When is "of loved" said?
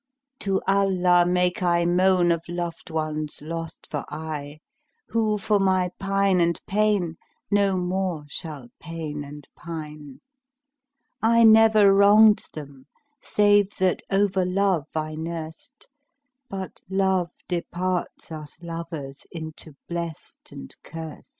2.31-2.89